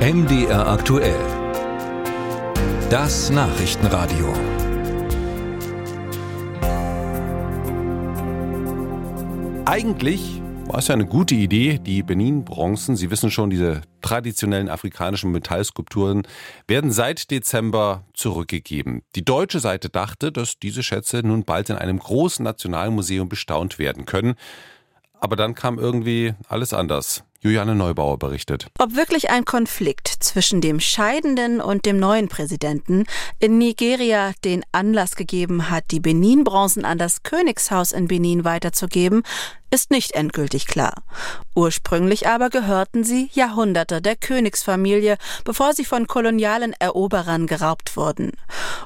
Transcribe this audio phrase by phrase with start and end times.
[0.00, 1.20] MDR aktuell.
[2.88, 4.32] Das Nachrichtenradio.
[9.66, 15.32] Eigentlich war es ja eine gute Idee, die Benin-Bronzen, Sie wissen schon, diese traditionellen afrikanischen
[15.32, 16.22] Metallskulpturen,
[16.66, 19.02] werden seit Dezember zurückgegeben.
[19.16, 24.06] Die deutsche Seite dachte, dass diese Schätze nun bald in einem großen Nationalmuseum bestaunt werden
[24.06, 24.36] können.
[25.20, 27.22] Aber dann kam irgendwie alles anders.
[27.42, 28.66] Juliane Neubauer berichtet.
[28.78, 33.04] Ob wirklich ein Konflikt zwischen dem scheidenden und dem neuen Präsidenten
[33.38, 39.22] in Nigeria den Anlass gegeben hat, die Benin-Bronzen an das Königshaus in Benin weiterzugeben,
[39.70, 40.94] ist nicht endgültig klar.
[41.54, 48.32] Ursprünglich aber gehörten sie Jahrhunderte der Königsfamilie, bevor sie von kolonialen Eroberern geraubt wurden.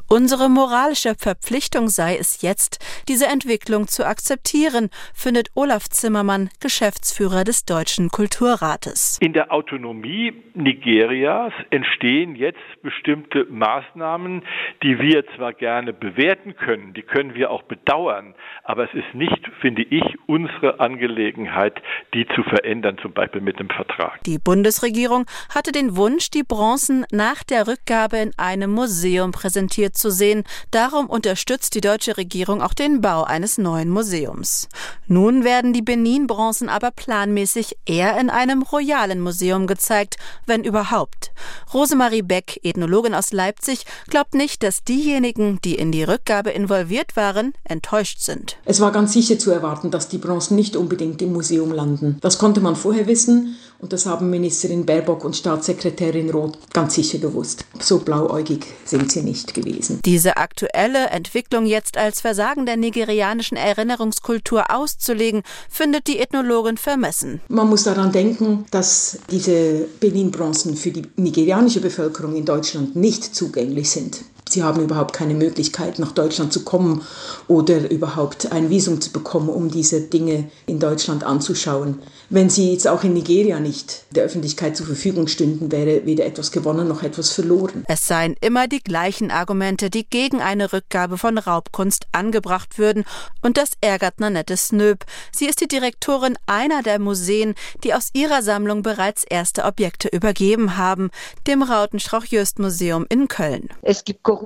[0.08, 7.64] Unsere moralische Verpflichtung sei es jetzt, diese Entwicklung zu akzeptieren, findet Olaf Zimmermann, Geschäftsführer des
[7.64, 9.18] Deutschen Kulturrates.
[9.20, 14.42] In der Autonomie Nigerias entstehen jetzt bestimmte Maßnahmen,
[14.82, 19.40] die wir zwar gerne bewerten können, die können wir auch bedauern, aber es ist nicht,
[19.60, 21.74] finde ich, unsere Angelegenheit,
[22.12, 24.22] die zu verändern, zum Beispiel mit dem Vertrag.
[24.24, 30.10] Die Bundesregierung hatte den Wunsch, die Bronzen nach der Rückgabe in einem Museum präsentiert zu
[30.10, 30.44] sehen.
[30.70, 34.68] Darum unterstützt die deutsche Regierung auch den Bau eines neuen Museums.
[35.06, 41.32] Nun werden die Benin-Bronzen aber planmäßig eher in einem royalen Museum gezeigt, wenn überhaupt.
[41.72, 47.52] Rosemarie Beck, Ethnologin aus Leipzig, glaubt nicht, dass diejenigen, die in die Rückgabe involviert waren,
[47.64, 48.56] enttäuscht sind.
[48.64, 52.16] Es war ganz sicher zu erwarten, dass die Bronzen nicht nicht unbedingt im Museum landen.
[52.22, 57.18] Das konnte man vorher wissen und das haben Ministerin Baerbock und Staatssekretärin Roth ganz sicher
[57.18, 57.66] gewusst.
[57.80, 60.00] So blauäugig sind sie nicht gewesen.
[60.06, 67.42] Diese aktuelle Entwicklung jetzt als Versagen der nigerianischen Erinnerungskultur auszulegen, findet die Ethnologin vermessen.
[67.48, 73.90] Man muss daran denken, dass diese Benin-Bronzen für die nigerianische Bevölkerung in Deutschland nicht zugänglich
[73.90, 74.22] sind.
[74.54, 77.02] Sie haben überhaupt keine Möglichkeit, nach Deutschland zu kommen
[77.48, 81.98] oder überhaupt ein Visum zu bekommen, um diese Dinge in Deutschland anzuschauen.
[82.30, 86.52] Wenn sie jetzt auch in Nigeria nicht der Öffentlichkeit zur Verfügung stünden, wäre weder etwas
[86.52, 87.82] gewonnen noch etwas verloren.
[87.88, 93.04] Es seien immer die gleichen Argumente, die gegen eine Rückgabe von Raubkunst angebracht würden.
[93.42, 95.04] Und das ärgert Nanette Snöb.
[95.32, 100.76] Sie ist die Direktorin einer der Museen, die aus ihrer Sammlung bereits erste Objekte übergeben
[100.76, 101.10] haben,
[101.48, 103.68] dem Rautenstrauch-Jöst-Museum in Köln.
[103.82, 104.43] Es gibt Korruption.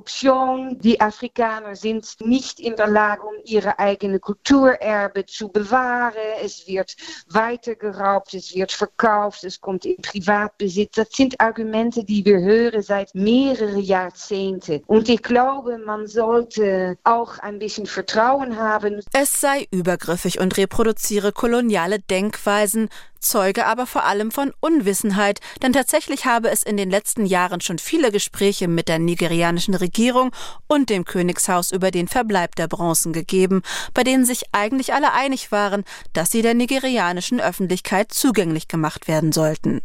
[0.80, 6.14] Die Afrikaner sind nicht in der Lage, um ihre eigene Kulturerbe zu bewahren.
[6.42, 6.96] Es wird
[7.28, 10.96] weiter geraubt, es wird verkauft, es kommt in Privatbesitz.
[10.96, 14.82] Das sind Argumente, die wir hören seit mehreren Jahrzehnten.
[14.86, 19.00] Und ich glaube, man sollte auch ein bisschen Vertrauen haben.
[19.12, 22.88] Es sei übergriffig und reproduziere koloniale Denkweisen,
[23.20, 27.78] zeuge aber vor allem von Unwissenheit, denn tatsächlich habe es in den letzten Jahren schon
[27.78, 30.30] viele Gespräche mit der nigerianischen Regierung
[30.66, 33.62] und dem Königshaus über den Verbleib der Bronzen gegeben,
[33.94, 39.32] bei denen sich eigentlich alle einig waren, dass sie der nigerianischen Öffentlichkeit zugänglich gemacht werden
[39.32, 39.82] sollten.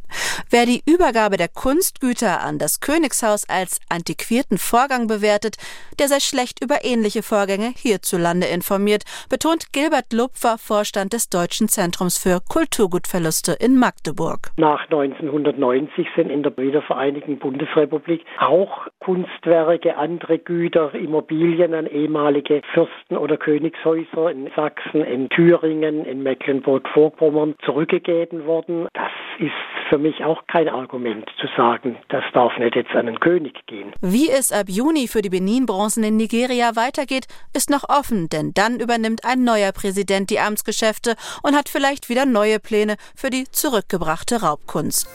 [0.49, 5.57] Wer die Übergabe der Kunstgüter an das Königshaus als antiquierten Vorgang bewertet,
[5.99, 12.17] der sei schlecht über ähnliche Vorgänge hierzulande informiert, betont Gilbert Lupfer, Vorstand des Deutschen Zentrums
[12.17, 14.51] für Kulturgutverlust Verluste in Magdeburg.
[14.57, 23.15] Nach 1990 sind in der wiedervereinigten Bundesrepublik auch Kunstwerke, andere Güter, Immobilien an ehemalige Fürsten
[23.15, 28.89] oder Königshäuser in Sachsen, in Thüringen, in Mecklenburg-Vorpommern zurückgegeben worden.
[28.93, 29.51] Das ist
[29.89, 33.93] für mich auch kein Argument zu sagen, das darf nicht jetzt an den König gehen.
[34.01, 38.79] Wie es ab Juni für die Benin-Bronzen in Nigeria weitergeht, ist noch offen, denn dann
[38.79, 44.41] übernimmt ein neuer Präsident die Amtsgeschäfte und hat vielleicht wieder neue Pläne für die zurückgebrachte
[44.41, 45.07] Raubkunst.